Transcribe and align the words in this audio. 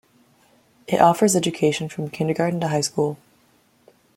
It 0.87 0.99
offers 0.99 1.35
education 1.35 1.87
from 1.87 2.09
kindergarten 2.09 2.59
to 2.61 2.69
high 2.69 2.81
school. 2.81 3.19